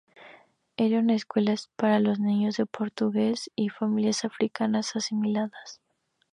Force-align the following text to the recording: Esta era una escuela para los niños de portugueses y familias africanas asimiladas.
Esta 0.07 0.33
era 0.83 0.99
una 0.99 1.13
escuela 1.13 1.53
para 1.75 1.99
los 1.99 2.19
niños 2.19 2.57
de 2.57 2.65
portugueses 2.65 3.51
y 3.55 3.69
familias 3.69 4.25
africanas 4.25 4.95
asimiladas. 4.95 5.79